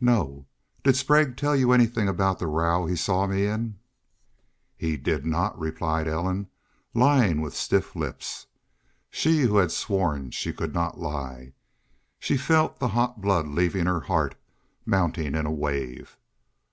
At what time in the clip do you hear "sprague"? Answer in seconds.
0.96-1.36